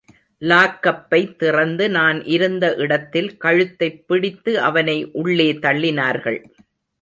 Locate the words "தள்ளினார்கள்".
5.53-6.43